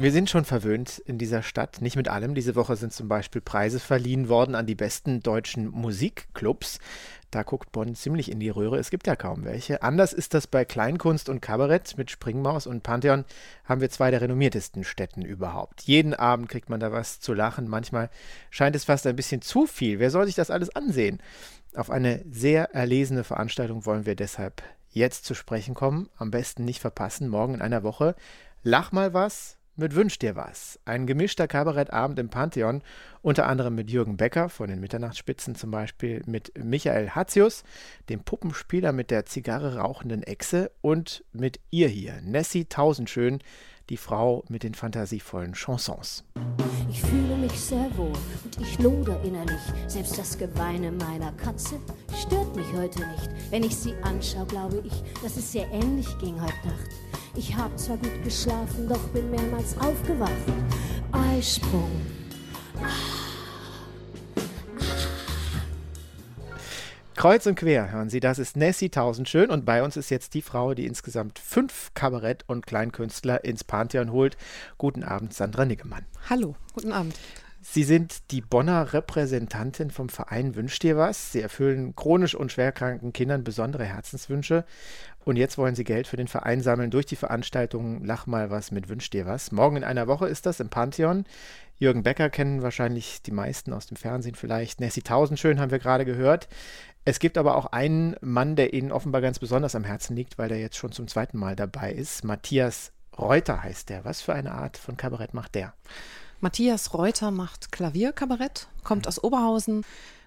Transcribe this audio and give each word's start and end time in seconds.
Wir 0.00 0.12
sind 0.12 0.30
schon 0.30 0.46
verwöhnt 0.46 0.98
in 1.04 1.18
dieser 1.18 1.42
Stadt, 1.42 1.82
nicht 1.82 1.94
mit 1.94 2.08
allem. 2.08 2.34
Diese 2.34 2.56
Woche 2.56 2.74
sind 2.76 2.90
zum 2.90 3.06
Beispiel 3.06 3.42
Preise 3.42 3.78
verliehen 3.78 4.30
worden 4.30 4.54
an 4.54 4.64
die 4.64 4.74
besten 4.74 5.20
deutschen 5.20 5.66
Musikclubs. 5.66 6.78
Da 7.30 7.42
guckt 7.42 7.70
Bonn 7.70 7.94
ziemlich 7.94 8.30
in 8.30 8.40
die 8.40 8.48
Röhre. 8.48 8.78
Es 8.78 8.88
gibt 8.88 9.06
ja 9.06 9.14
kaum 9.14 9.44
welche. 9.44 9.82
Anders 9.82 10.14
ist 10.14 10.32
das 10.32 10.46
bei 10.46 10.64
Kleinkunst 10.64 11.28
und 11.28 11.42
Kabarett. 11.42 11.98
Mit 11.98 12.10
Springmaus 12.10 12.66
und 12.66 12.82
Pantheon 12.82 13.26
haben 13.66 13.82
wir 13.82 13.90
zwei 13.90 14.10
der 14.10 14.22
renommiertesten 14.22 14.84
Städten 14.84 15.20
überhaupt. 15.20 15.82
Jeden 15.82 16.14
Abend 16.14 16.48
kriegt 16.48 16.70
man 16.70 16.80
da 16.80 16.92
was 16.92 17.20
zu 17.20 17.34
lachen. 17.34 17.68
Manchmal 17.68 18.08
scheint 18.48 18.76
es 18.76 18.84
fast 18.84 19.06
ein 19.06 19.16
bisschen 19.16 19.42
zu 19.42 19.66
viel. 19.66 19.98
Wer 19.98 20.10
soll 20.10 20.24
sich 20.24 20.34
das 20.34 20.50
alles 20.50 20.74
ansehen? 20.74 21.18
Auf 21.74 21.90
eine 21.90 22.24
sehr 22.30 22.74
erlesene 22.74 23.22
Veranstaltung 23.22 23.84
wollen 23.84 24.06
wir 24.06 24.16
deshalb 24.16 24.62
jetzt 24.88 25.26
zu 25.26 25.34
sprechen 25.34 25.74
kommen. 25.74 26.08
Am 26.16 26.30
besten 26.30 26.64
nicht 26.64 26.80
verpassen. 26.80 27.28
Morgen 27.28 27.52
in 27.52 27.60
einer 27.60 27.82
Woche. 27.82 28.14
Lach 28.62 28.92
mal 28.92 29.12
was 29.12 29.58
mit 29.76 29.94
Wünsch 29.94 30.18
dir 30.18 30.36
was. 30.36 30.78
Ein 30.84 31.06
gemischter 31.06 31.48
Kabarettabend 31.48 32.18
im 32.18 32.28
Pantheon, 32.28 32.82
unter 33.22 33.46
anderem 33.46 33.74
mit 33.74 33.90
Jürgen 33.90 34.16
Becker 34.16 34.48
von 34.48 34.68
den 34.68 34.80
Mitternachtsspitzen 34.80 35.54
zum 35.54 35.70
Beispiel, 35.70 36.22
mit 36.26 36.52
Michael 36.62 37.10
Hatzius, 37.10 37.64
dem 38.08 38.20
Puppenspieler 38.20 38.92
mit 38.92 39.10
der 39.10 39.26
Zigarre 39.26 39.76
rauchenden 39.76 40.22
Echse 40.22 40.70
und 40.80 41.24
mit 41.32 41.60
ihr 41.70 41.88
hier, 41.88 42.20
Nessie 42.22 42.66
Tausendschön, 42.66 43.40
die 43.90 43.96
Frau 43.96 44.44
mit 44.48 44.62
den 44.62 44.74
fantasievollen 44.74 45.54
Chansons. 45.54 46.24
Ich 46.88 47.02
fühle 47.02 47.36
mich 47.36 47.58
sehr 47.58 47.90
wohl 47.96 48.12
und 48.44 48.60
ich 48.60 48.78
loder 48.78 49.20
innerlich. 49.24 49.60
Selbst 49.88 50.16
das 50.16 50.38
Geweine 50.38 50.92
meiner 50.92 51.32
Katze 51.32 51.80
stört 52.20 52.54
mich 52.54 52.72
heute 52.72 53.00
nicht. 53.00 53.30
Wenn 53.50 53.64
ich 53.64 53.76
sie 53.76 53.94
anschaue, 54.02 54.46
glaube 54.46 54.82
ich, 54.84 55.02
dass 55.22 55.36
es 55.36 55.52
sehr 55.52 55.68
ähnlich 55.72 56.06
ging 56.18 56.40
heute 56.40 56.68
Nacht. 56.68 57.09
Ich 57.36 57.56
hab 57.56 57.78
zwar 57.78 57.96
gut 57.96 58.24
geschlafen, 58.24 58.88
doch 58.88 59.08
bin 59.08 59.30
mehrmals 59.30 59.76
aufgewacht. 59.78 60.32
Eisprung. 61.12 61.90
Kreuz 67.14 67.46
und 67.46 67.54
quer 67.54 67.92
hören 67.92 68.08
Sie, 68.08 68.18
das 68.18 68.38
ist 68.38 68.56
Nessie 68.56 68.88
Tausendschön 68.88 69.50
und 69.50 69.64
bei 69.64 69.82
uns 69.82 69.96
ist 69.96 70.10
jetzt 70.10 70.34
die 70.34 70.42
Frau, 70.42 70.74
die 70.74 70.86
insgesamt 70.86 71.38
fünf 71.38 71.92
Kabarett- 71.94 72.44
und 72.46 72.66
Kleinkünstler 72.66 73.44
ins 73.44 73.62
Pantheon 73.62 74.10
holt. 74.10 74.36
Guten 74.78 75.04
Abend, 75.04 75.34
Sandra 75.34 75.66
Niggemann. 75.66 76.06
Hallo, 76.30 76.56
guten 76.72 76.92
Abend. 76.92 77.14
Sie 77.62 77.84
sind 77.84 78.30
die 78.30 78.40
Bonner 78.40 78.94
Repräsentantin 78.94 79.90
vom 79.90 80.08
Verein 80.08 80.54
Wünsch 80.54 80.78
dir 80.78 80.96
was. 80.96 81.32
Sie 81.32 81.42
erfüllen 81.42 81.94
chronisch 81.94 82.34
und 82.34 82.50
schwerkranken 82.50 83.12
Kindern 83.12 83.44
besondere 83.44 83.84
Herzenswünsche. 83.84 84.64
Und 85.26 85.36
jetzt 85.36 85.58
wollen 85.58 85.74
Sie 85.74 85.84
Geld 85.84 86.06
für 86.06 86.16
den 86.16 86.26
Verein 86.26 86.62
sammeln 86.62 86.90
durch 86.90 87.04
die 87.04 87.16
Veranstaltung 87.16 88.02
Lach 88.02 88.26
mal 88.26 88.50
was 88.50 88.70
mit 88.70 88.88
Wünsch 88.88 89.10
dir 89.10 89.26
was. 89.26 89.52
Morgen 89.52 89.76
in 89.76 89.84
einer 89.84 90.06
Woche 90.06 90.26
ist 90.26 90.46
das 90.46 90.60
im 90.60 90.70
Pantheon. 90.70 91.24
Jürgen 91.76 92.02
Becker 92.02 92.30
kennen 92.30 92.62
wahrscheinlich 92.62 93.20
die 93.22 93.30
meisten 93.30 93.74
aus 93.74 93.86
dem 93.86 93.98
Fernsehen 93.98 94.36
vielleicht. 94.36 94.80
Nessie 94.80 95.02
Tausendschön 95.02 95.60
haben 95.60 95.70
wir 95.70 95.78
gerade 95.78 96.06
gehört. 96.06 96.48
Es 97.04 97.18
gibt 97.18 97.36
aber 97.36 97.56
auch 97.56 97.66
einen 97.66 98.16
Mann, 98.22 98.56
der 98.56 98.72
Ihnen 98.72 98.90
offenbar 98.90 99.20
ganz 99.20 99.38
besonders 99.38 99.74
am 99.74 99.84
Herzen 99.84 100.16
liegt, 100.16 100.38
weil 100.38 100.48
der 100.48 100.60
jetzt 100.60 100.76
schon 100.76 100.92
zum 100.92 101.08
zweiten 101.08 101.36
Mal 101.36 101.56
dabei 101.56 101.92
ist. 101.92 102.24
Matthias 102.24 102.92
Reuter 103.18 103.62
heißt 103.62 103.90
der. 103.90 104.06
Was 104.06 104.22
für 104.22 104.32
eine 104.32 104.52
Art 104.52 104.78
von 104.78 104.96
Kabarett 104.96 105.34
macht 105.34 105.54
der? 105.54 105.74
Matthias 106.40 106.94
Reuter 106.94 107.30
macht 107.30 107.70
Klavierkabarett, 107.70 108.68
kommt 108.82 109.06
aus 109.06 109.22
Oberhausen 109.22 109.84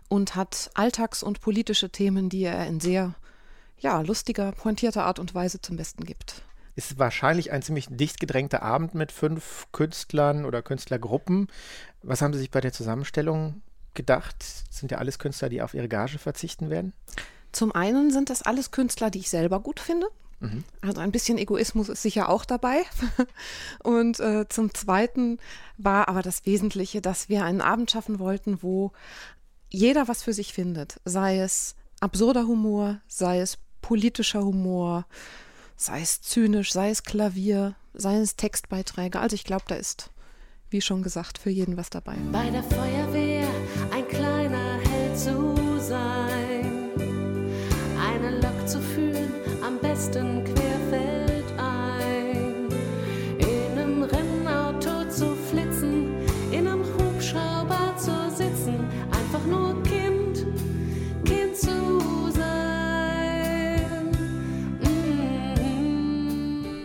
und 0.09 0.35
hat 0.35 0.69
alltags- 0.75 1.23
und 1.23 1.41
politische 1.41 1.89
Themen, 1.89 2.29
die 2.29 2.43
er 2.43 2.67
in 2.67 2.79
sehr 2.79 3.15
ja, 3.79 3.99
lustiger, 4.01 4.51
pointierter 4.51 5.05
Art 5.05 5.17
und 5.17 5.33
Weise 5.33 5.59
zum 5.59 5.75
Besten 5.75 6.05
gibt. 6.05 6.43
Ist 6.75 6.99
wahrscheinlich 6.99 7.51
ein 7.51 7.63
ziemlich 7.63 7.87
dicht 7.89 8.19
gedrängter 8.19 8.61
Abend 8.61 8.93
mit 8.93 9.11
fünf 9.11 9.67
Künstlern 9.71 10.45
oder 10.45 10.61
Künstlergruppen. 10.61 11.47
Was 12.03 12.21
haben 12.21 12.33
Sie 12.33 12.39
sich 12.39 12.51
bei 12.51 12.61
der 12.61 12.73
Zusammenstellung 12.73 13.61
gedacht? 13.95 14.35
Sind 14.69 14.91
ja 14.91 14.99
alles 14.99 15.17
Künstler, 15.17 15.49
die 15.49 15.61
auf 15.61 15.73
ihre 15.73 15.87
Gage 15.87 16.19
verzichten 16.19 16.69
werden? 16.69 16.93
Zum 17.51 17.71
einen 17.71 18.11
sind 18.11 18.29
das 18.29 18.41
alles 18.41 18.71
Künstler, 18.71 19.09
die 19.09 19.19
ich 19.19 19.29
selber 19.29 19.59
gut 19.59 19.79
finde. 19.79 20.07
Mhm. 20.43 20.63
Also 20.81 21.01
ein 21.01 21.11
bisschen 21.11 21.37
Egoismus 21.37 21.89
ist 21.89 22.01
sicher 22.01 22.29
auch 22.29 22.45
dabei. 22.45 22.81
Und 23.83 24.19
äh, 24.19 24.47
zum 24.49 24.73
Zweiten 24.73 25.39
war 25.77 26.09
aber 26.09 26.21
das 26.21 26.45
Wesentliche, 26.45 27.01
dass 27.01 27.29
wir 27.29 27.45
einen 27.45 27.61
Abend 27.61 27.89
schaffen 27.89 28.19
wollten, 28.19 28.61
wo 28.61 28.91
jeder 29.69 30.07
was 30.07 30.21
für 30.21 30.33
sich 30.33 30.53
findet. 30.53 30.99
Sei 31.05 31.39
es 31.39 31.75
absurder 31.99 32.45
Humor, 32.45 32.99
sei 33.07 33.39
es 33.39 33.57
politischer 33.81 34.43
Humor, 34.43 35.05
sei 35.75 36.01
es 36.01 36.21
zynisch, 36.21 36.73
sei 36.73 36.89
es 36.89 37.03
Klavier, 37.03 37.75
sei 37.93 38.17
es 38.17 38.35
Textbeiträge. 38.35 39.19
Also 39.19 39.35
ich 39.35 39.45
glaube, 39.45 39.63
da 39.67 39.75
ist, 39.75 40.11
wie 40.69 40.81
schon 40.81 41.03
gesagt, 41.03 41.37
für 41.37 41.49
jeden 41.49 41.77
was 41.77 41.89
dabei. 41.89 42.15
Bei 42.31 42.49
der 42.49 42.63
Feuerwehr 42.63 43.47
ein 43.91 44.07
kleiner 44.07 44.79
Held 44.79 45.17
zu 45.17 45.79
sein, 45.79 46.22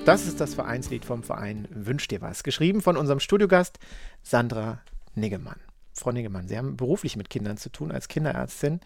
Das 0.09 0.27
ist 0.27 0.41
das 0.41 0.55
Vereinslied 0.55 1.05
vom 1.05 1.23
Verein 1.23 1.69
Wünsch 1.71 2.09
dir 2.09 2.23
was. 2.23 2.43
Geschrieben 2.43 2.81
von 2.81 2.97
unserem 2.97 3.21
Studiogast 3.21 3.79
Sandra 4.23 4.81
Niggemann. 5.15 5.61
Frau 5.93 6.13
Niggemann, 6.13 6.49
Sie 6.49 6.57
haben 6.57 6.79
beruflich 6.79 7.17
mit 7.17 7.29
Kindern 7.29 7.59
zu 7.59 7.69
tun 7.69 7.93
als 7.93 8.09
Kinderärztin 8.09 8.81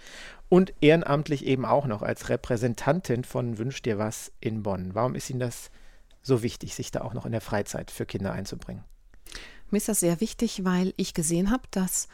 und 0.48 0.72
ehrenamtlich 0.80 1.46
eben 1.46 1.64
auch 1.64 1.86
noch 1.86 2.02
als 2.02 2.28
Repräsentantin 2.28 3.22
von 3.22 3.56
Wünsch 3.56 3.82
dir 3.82 3.98
was 3.98 4.32
in 4.40 4.64
Bonn. 4.64 4.96
Warum 4.96 5.14
ist 5.14 5.30
Ihnen 5.30 5.38
das 5.38 5.70
so 6.22 6.42
wichtig, 6.42 6.74
sich 6.74 6.90
da 6.90 7.02
auch 7.02 7.14
noch 7.14 7.24
in 7.24 7.30
der 7.30 7.40
Freizeit 7.40 7.92
für 7.92 8.04
Kinder 8.04 8.32
einzubringen? 8.32 8.82
Mir 9.70 9.76
ist 9.76 9.88
das 9.88 10.00
sehr 10.00 10.20
wichtig, 10.20 10.64
weil 10.64 10.92
ich 10.96 11.14
gesehen 11.14 11.52
habe, 11.52 11.62
dass 11.70 12.08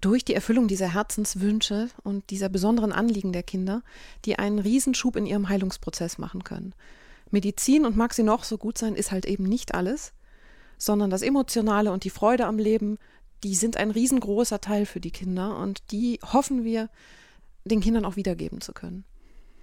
durch 0.00 0.24
die 0.24 0.34
Erfüllung 0.34 0.68
dieser 0.68 0.94
Herzenswünsche 0.94 1.88
und 2.04 2.30
dieser 2.30 2.48
besonderen 2.48 2.92
Anliegen 2.92 3.32
der 3.32 3.42
Kinder, 3.42 3.82
die 4.24 4.38
einen 4.38 4.60
Riesenschub 4.60 5.16
in 5.16 5.26
ihrem 5.26 5.48
Heilungsprozess 5.48 6.18
machen 6.18 6.44
können. 6.44 6.76
Medizin, 7.34 7.84
und 7.84 7.96
mag 7.96 8.14
sie 8.14 8.22
noch 8.22 8.44
so 8.44 8.56
gut 8.56 8.78
sein, 8.78 8.94
ist 8.94 9.12
halt 9.12 9.26
eben 9.26 9.44
nicht 9.44 9.74
alles, 9.74 10.14
sondern 10.78 11.10
das 11.10 11.20
Emotionale 11.20 11.92
und 11.92 12.04
die 12.04 12.10
Freude 12.10 12.46
am 12.46 12.58
Leben, 12.58 12.98
die 13.42 13.54
sind 13.54 13.76
ein 13.76 13.90
riesengroßer 13.90 14.62
Teil 14.62 14.86
für 14.86 15.00
die 15.00 15.10
Kinder 15.10 15.58
und 15.58 15.82
die 15.92 16.18
hoffen 16.22 16.64
wir, 16.64 16.88
den 17.66 17.80
Kindern 17.80 18.04
auch 18.04 18.16
wiedergeben 18.16 18.60
zu 18.60 18.72
können. 18.72 19.04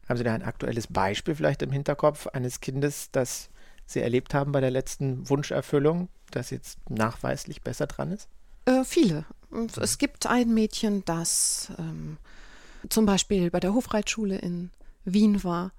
Haben 0.07 0.17
Sie 0.17 0.23
da 0.23 0.33
ein 0.33 0.43
aktuelles 0.43 0.87
Beispiel 0.87 1.35
vielleicht 1.35 1.61
im 1.61 1.71
Hinterkopf 1.71 2.27
eines 2.27 2.59
Kindes, 2.59 3.09
das 3.11 3.49
Sie 3.85 4.01
erlebt 4.01 4.33
haben 4.33 4.51
bei 4.51 4.61
der 4.61 4.71
letzten 4.71 5.27
Wunscherfüllung, 5.29 6.09
das 6.31 6.49
jetzt 6.49 6.77
nachweislich 6.89 7.61
besser 7.61 7.87
dran 7.87 8.11
ist? 8.11 8.27
Äh, 8.65 8.83
viele. 8.83 9.25
Und 9.49 9.77
es 9.77 9.97
gibt 9.97 10.27
ein 10.27 10.53
Mädchen, 10.53 11.03
das 11.05 11.71
ähm, 11.77 12.17
zum 12.89 13.05
Beispiel 13.05 13.51
bei 13.51 13.59
der 13.59 13.73
Hofreitschule 13.73 14.37
in 14.37 14.71
Wien 15.05 15.43
war 15.43 15.71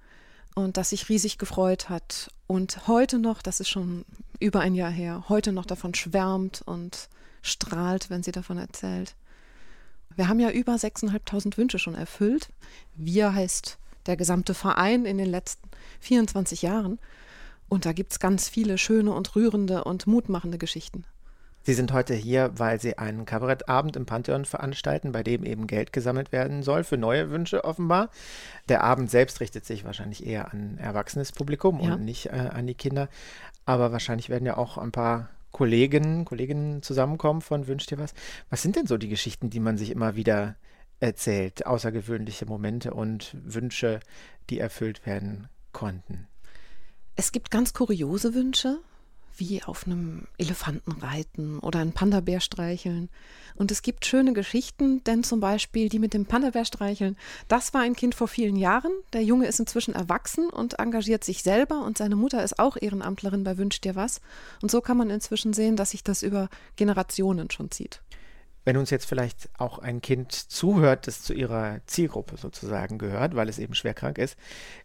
und 0.55 0.77
das 0.77 0.89
sich 0.89 1.09
riesig 1.09 1.37
gefreut 1.37 1.89
hat 1.89 2.31
und 2.47 2.87
heute 2.87 3.19
noch, 3.19 3.41
das 3.41 3.59
ist 3.59 3.69
schon 3.69 4.05
über 4.39 4.59
ein 4.59 4.75
Jahr 4.75 4.91
her, 4.91 5.25
heute 5.29 5.51
noch 5.51 5.65
davon 5.65 5.93
schwärmt 5.93 6.61
und 6.65 7.09
strahlt, 7.41 8.09
wenn 8.09 8.23
sie 8.23 8.31
davon 8.31 8.57
erzählt. 8.57 9.15
Wir 10.15 10.27
haben 10.27 10.39
ja 10.39 10.51
über 10.51 10.73
6.500 10.75 11.57
Wünsche 11.57 11.79
schon 11.79 11.95
erfüllt. 11.95 12.49
Wir 12.95 13.33
heißt 13.33 13.77
der 14.05 14.17
gesamte 14.17 14.53
Verein 14.53 15.05
in 15.05 15.17
den 15.17 15.29
letzten 15.29 15.69
24 16.01 16.61
Jahren. 16.61 16.99
Und 17.69 17.85
da 17.85 17.93
gibt 17.93 18.11
es 18.11 18.19
ganz 18.19 18.49
viele 18.49 18.77
schöne 18.77 19.13
und 19.13 19.35
rührende 19.35 19.83
und 19.83 20.05
mutmachende 20.05 20.57
Geschichten. 20.57 21.05
Sie 21.63 21.73
sind 21.73 21.93
heute 21.93 22.13
hier, 22.13 22.51
weil 22.57 22.79
Sie 22.81 22.97
einen 22.97 23.25
Kabarettabend 23.25 23.95
im 23.95 24.05
Pantheon 24.05 24.43
veranstalten, 24.43 25.13
bei 25.13 25.23
dem 25.23 25.43
eben 25.43 25.65
Geld 25.65 25.93
gesammelt 25.93 26.33
werden 26.33 26.61
soll 26.61 26.83
für 26.83 26.97
neue 26.97 27.31
Wünsche 27.31 27.63
offenbar. 27.63 28.09
Der 28.67 28.83
Abend 28.83 29.09
selbst 29.09 29.39
richtet 29.39 29.65
sich 29.65 29.85
wahrscheinlich 29.85 30.25
eher 30.25 30.51
an 30.51 30.77
erwachsenes 30.77 31.31
Publikum 31.31 31.79
ja. 31.79 31.93
und 31.93 32.03
nicht 32.03 32.27
äh, 32.27 32.49
an 32.53 32.67
die 32.67 32.75
Kinder. 32.75 33.07
Aber 33.65 33.93
wahrscheinlich 33.93 34.29
werden 34.29 34.45
ja 34.45 34.57
auch 34.57 34.77
ein 34.77 34.91
paar 34.91 35.29
Kolleginnen, 35.51 36.25
Kolleginnen 36.25 36.81
zusammenkommen 36.81 37.41
von 37.41 37.67
Wünsch 37.67 37.85
dir 37.85 37.97
was. 37.97 38.13
Was 38.49 38.61
sind 38.61 38.75
denn 38.75 38.87
so 38.87 38.97
die 38.97 39.07
Geschichten, 39.07 39.49
die 39.49 39.61
man 39.61 39.77
sich 39.77 39.91
immer 39.91 40.15
wieder 40.17 40.55
erzählt? 40.99 41.65
Außergewöhnliche 41.65 42.45
Momente 42.45 42.93
und 42.93 43.37
Wünsche, 43.41 44.01
die 44.49 44.59
erfüllt 44.59 45.05
werden 45.05 45.47
konnten? 45.71 46.27
Es 47.15 47.31
gibt 47.31 47.51
ganz 47.51 47.73
kuriose 47.73 48.33
Wünsche. 48.33 48.79
Wie 49.37 49.63
auf 49.63 49.85
einem 49.85 50.27
Elefanten 50.37 50.91
reiten 50.91 51.59
oder 51.59 51.79
einen 51.79 51.93
Panda-Bär 51.93 52.39
streicheln. 52.39 53.09
Und 53.55 53.71
es 53.71 53.81
gibt 53.81 54.05
schöne 54.05 54.33
Geschichten, 54.33 55.03
denn 55.03 55.23
zum 55.23 55.39
Beispiel 55.39 55.89
die 55.89 55.99
mit 55.99 56.13
dem 56.13 56.25
Panda-Bär 56.25 56.65
streicheln, 56.65 57.17
das 57.47 57.73
war 57.73 57.81
ein 57.81 57.95
Kind 57.95 58.15
vor 58.15 58.27
vielen 58.27 58.55
Jahren. 58.55 58.91
Der 59.13 59.23
Junge 59.23 59.47
ist 59.47 59.59
inzwischen 59.59 59.93
erwachsen 59.93 60.49
und 60.49 60.79
engagiert 60.79 61.23
sich 61.23 61.43
selber 61.43 61.83
und 61.83 61.97
seine 61.97 62.15
Mutter 62.15 62.43
ist 62.43 62.59
auch 62.59 62.77
Ehrenamtlerin 62.79 63.43
bei 63.43 63.57
Wünsch 63.57 63.81
dir 63.81 63.95
was. 63.95 64.21
Und 64.61 64.71
so 64.71 64.81
kann 64.81 64.97
man 64.97 65.09
inzwischen 65.09 65.53
sehen, 65.53 65.75
dass 65.75 65.91
sich 65.91 66.03
das 66.03 66.23
über 66.23 66.49
Generationen 66.75 67.51
schon 67.51 67.71
zieht. 67.71 68.01
Wenn 68.65 68.77
uns 68.77 68.91
jetzt 68.91 69.05
vielleicht 69.05 69.49
auch 69.57 69.79
ein 69.79 70.01
Kind 70.01 70.31
zuhört, 70.31 71.07
das 71.07 71.21
zu 71.21 71.33
ihrer 71.33 71.81
Zielgruppe 71.85 72.37
sozusagen 72.37 72.97
gehört, 72.97 73.35
weil 73.35 73.49
es 73.49 73.59
eben 73.59 73.75
schwerkrank 73.75 74.17
ist, 74.17 74.37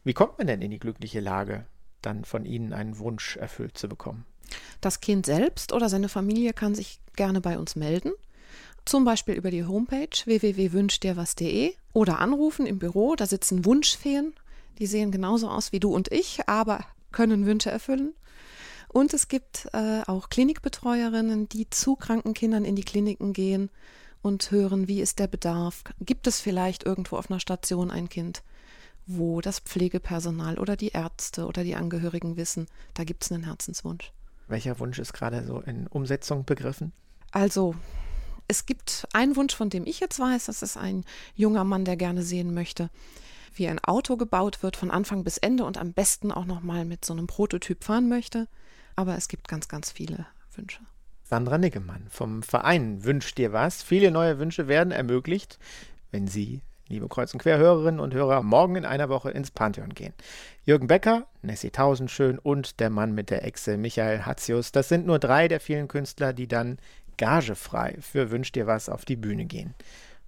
wie 0.03 0.15
kommt 0.15 0.39
man 0.39 0.49
denn 0.49 0.63
in 0.63 0.73
die 0.73 0.81
glückliche 0.81 1.21
Lage, 1.21 1.65
dann 2.03 2.25
von 2.25 2.45
Ihnen 2.45 2.73
einen 2.73 2.99
Wunsch 2.99 3.37
erfüllt 3.37 3.79
zu 3.79 3.89
bekommen? 3.89 4.25
Das 4.81 5.01
Kind 5.01 5.27
selbst 5.27 5.73
oder 5.73 5.89
seine 5.89 6.09
Familie 6.09 6.53
kann 6.53 6.75
sich 6.75 7.01
gerne 7.17 7.41
bei 7.41 7.59
uns 7.59 7.77
melden. 7.77 8.13
Zum 8.85 9.05
Beispiel 9.05 9.35
über 9.35 9.51
die 9.51 9.65
Homepage 9.65 10.09
www.wünschdirwas.de 10.25 11.75
oder 11.93 12.21
anrufen 12.21 12.67
im 12.67 12.79
Büro. 12.79 13.17
Da 13.17 13.27
sitzen 13.27 13.65
Wunschfeen. 13.65 14.35
Die 14.79 14.87
sehen 14.87 15.11
genauso 15.11 15.49
aus 15.49 15.73
wie 15.73 15.81
du 15.81 15.93
und 15.93 16.11
ich, 16.13 16.49
aber 16.49 16.85
können 17.13 17.45
Wünsche 17.45 17.71
erfüllen. 17.71 18.15
Und 18.89 19.13
es 19.13 19.29
gibt 19.29 19.69
äh, 19.73 20.03
auch 20.07 20.31
Klinikbetreuerinnen, 20.31 21.49
die 21.49 21.69
zu 21.69 21.97
kranken 21.97 22.33
Kindern 22.33 22.65
in 22.65 22.77
die 22.77 22.85
Kliniken 22.85 23.33
gehen 23.33 23.71
und 24.23 24.51
hören, 24.51 24.89
wie 24.89 25.01
ist 25.01 25.19
der 25.19 25.27
Bedarf. 25.27 25.85
Gibt 26.01 26.27
es 26.27 26.41
vielleicht 26.41 26.85
irgendwo 26.85 27.17
auf 27.17 27.31
einer 27.31 27.41
Station 27.41 27.91
ein 27.91 28.09
Kind, 28.09 28.43
wo 29.07 29.41
das 29.41 29.61
Pflegepersonal 29.61 30.59
oder 30.59 30.77
die 30.77 30.89
Ärzte 30.89 31.47
oder 31.47 31.65
die 31.65 31.75
Angehörigen 31.77 32.37
wissen, 32.37 32.67
da 32.95 33.05
gibt 33.05 33.25
es 33.25 33.33
einen 33.33 33.45
Herzenswunsch. 33.45 34.13
Welcher 34.49 34.79
Wunsch 34.81 34.99
ist 34.99 35.13
gerade 35.13 35.45
so 35.47 35.61
in 35.61 35.87
Umsetzung 35.87 36.45
begriffen? 36.45 36.93
Also, 37.31 37.75
es 38.49 38.65
gibt 38.65 39.07
einen 39.13 39.37
Wunsch, 39.37 39.55
von 39.55 39.71
dem 39.71 39.87
ich 39.87 40.01
jetzt 40.01 40.19
weiß, 40.19 40.47
das 40.47 40.63
ist 40.63 40.77
ein 40.77 41.05
junger 41.35 41.65
Mann, 41.65 41.85
der 41.85 41.97
gerne 41.97 42.23
sehen 42.23 42.55
möchte, 42.55 42.91
wie 43.55 43.69
ein 43.69 43.79
Auto 43.79 44.17
gebaut 44.17 44.63
wird 44.63 44.77
von 44.77 44.91
Anfang 44.91 45.23
bis 45.23 45.37
Ende 45.37 45.65
und 45.65 45.77
am 45.77 45.93
besten 45.93 46.33
auch 46.33 46.47
noch 46.47 46.63
mal 46.63 46.85
mit 46.85 47.05
so 47.05 47.13
einem 47.13 47.27
Prototyp 47.27 47.85
fahren 47.85 48.09
möchte. 48.09 48.49
Aber 48.97 49.17
es 49.17 49.29
gibt 49.29 49.49
ganz, 49.49 49.69
ganz 49.69 49.93
viele 49.93 50.27
Wünsche. 50.57 50.81
Sandra 51.25 51.59
Niggemann 51.59 52.07
vom 52.09 52.43
Verein 52.43 53.05
Wünsch 53.05 53.35
dir 53.35 53.53
was. 53.53 53.83
Viele 53.83 54.11
neue 54.11 54.39
Wünsche 54.39 54.67
werden 54.67 54.93
ermöglicht, 54.93 55.59
wenn 56.11 56.27
Sie 56.27 56.63
liebe 56.89 57.09
Kreuz- 57.09 57.33
und 57.33 57.41
Querhörerinnen 57.41 58.01
und 58.01 58.15
Hörer, 58.15 58.43
morgen 58.43 58.77
in 58.77 58.85
einer 58.85 59.09
Woche 59.09 59.31
ins 59.31 59.51
Pantheon 59.51 59.95
gehen. 59.95 60.15
Jürgen 60.65 60.87
Becker, 60.87 61.27
Nessie 61.43 61.71
Tausendschön 61.71 62.39
und 62.39 62.81
der 62.81 62.91
Mann 62.91 63.13
mit 63.13 63.31
der 63.31 63.45
Echse, 63.45 63.77
Michael 63.77 64.23
Hatzius, 64.23 64.73
das 64.73 64.89
sind 64.89 65.07
nur 65.07 65.19
drei 65.19 65.49
der 65.49 65.61
vielen 65.61 65.89
Künstler, 65.89 66.33
die 66.33 66.49
dann 66.49 66.79
gagefrei 67.17 67.97
für 68.01 68.31
Wünsch 68.31 68.53
dir 68.53 68.67
was 68.67 68.89
auf 68.89 69.05
die 69.05 69.17
Bühne 69.17 69.45
gehen. 69.45 69.75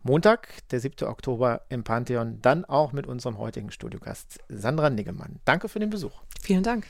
Montag, 0.02 0.48
der 0.70 0.80
7. 0.80 1.06
Oktober 1.06 1.62
im 1.68 1.84
Pantheon, 1.84 2.38
dann 2.40 2.64
auch 2.64 2.92
mit 2.92 3.06
unserem 3.06 3.38
heutigen 3.38 3.70
Studiogast 3.70 4.38
Sandra 4.48 4.88
Niggemann. 4.88 5.40
Danke 5.44 5.68
für 5.68 5.78
den 5.78 5.90
Besuch. 5.90 6.22
Vielen 6.42 6.62
Dank. 6.62 6.86